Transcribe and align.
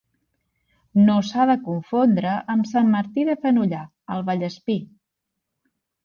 No 1.07 1.17
s'ha 1.25 1.43
de 1.49 1.55
confondre 1.65 2.31
amb 2.53 2.69
Sant 2.71 2.89
Martí 2.93 3.25
de 3.27 3.35
Fenollar, 3.43 3.81
al 4.15 4.23
Vallespir. 4.31 4.79